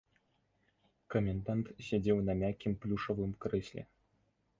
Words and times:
Камендант 1.15 1.69
сядзеў 1.87 2.17
на 2.29 2.33
мяккім 2.41 2.73
плюшавым 2.87 3.31
крэсле. 3.47 3.83